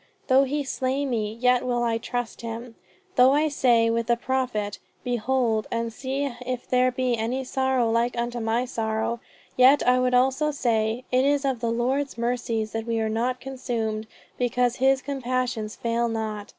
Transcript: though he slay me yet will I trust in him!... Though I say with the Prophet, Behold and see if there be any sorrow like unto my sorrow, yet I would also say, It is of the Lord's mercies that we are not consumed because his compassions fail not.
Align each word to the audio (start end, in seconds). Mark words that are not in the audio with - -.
though 0.29 0.45
he 0.45 0.63
slay 0.63 1.05
me 1.05 1.31
yet 1.35 1.63
will 1.63 1.83
I 1.83 1.99
trust 1.99 2.43
in 2.43 2.49
him!... 2.49 2.75
Though 3.17 3.33
I 3.33 3.49
say 3.49 3.87
with 3.91 4.07
the 4.07 4.17
Prophet, 4.17 4.79
Behold 5.03 5.67
and 5.69 5.93
see 5.93 6.25
if 6.43 6.67
there 6.67 6.89
be 6.91 7.15
any 7.15 7.43
sorrow 7.43 7.87
like 7.87 8.17
unto 8.17 8.39
my 8.39 8.65
sorrow, 8.65 9.19
yet 9.55 9.87
I 9.87 9.99
would 9.99 10.15
also 10.15 10.49
say, 10.49 11.03
It 11.11 11.23
is 11.23 11.45
of 11.45 11.59
the 11.59 11.69
Lord's 11.69 12.17
mercies 12.17 12.71
that 12.71 12.87
we 12.87 12.99
are 12.99 13.09
not 13.09 13.39
consumed 13.39 14.07
because 14.39 14.77
his 14.77 15.03
compassions 15.03 15.75
fail 15.75 16.09
not. 16.09 16.49